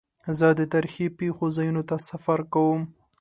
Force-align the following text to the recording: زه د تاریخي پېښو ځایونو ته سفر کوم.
زه 0.37 0.47
د 0.59 0.61
تاریخي 0.73 1.07
پېښو 1.19 1.45
ځایونو 1.57 1.81
ته 1.89 1.95
سفر 2.09 2.39
کوم. 2.53 2.81